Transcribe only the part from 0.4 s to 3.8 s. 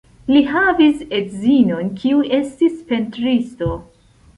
havis edzinon, kiu estis pentristo.